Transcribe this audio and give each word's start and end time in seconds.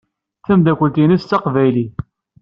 Tameddakelt-nnes 0.45 1.23
taqbaylit. 1.25 1.95